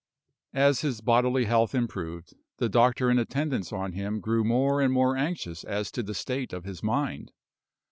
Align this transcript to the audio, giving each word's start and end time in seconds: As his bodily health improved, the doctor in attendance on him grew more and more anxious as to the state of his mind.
As 0.55 0.81
his 0.81 0.99
bodily 0.99 1.45
health 1.45 1.75
improved, 1.75 2.33
the 2.57 2.67
doctor 2.69 3.11
in 3.11 3.19
attendance 3.19 3.71
on 3.71 3.91
him 3.91 4.19
grew 4.19 4.43
more 4.43 4.81
and 4.81 4.91
more 4.91 5.15
anxious 5.15 5.63
as 5.63 5.91
to 5.91 6.01
the 6.01 6.15
state 6.15 6.53
of 6.53 6.63
his 6.63 6.81
mind. 6.81 7.31